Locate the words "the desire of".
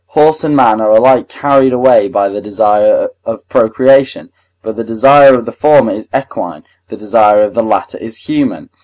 2.27-3.47, 4.75-5.45, 6.87-7.53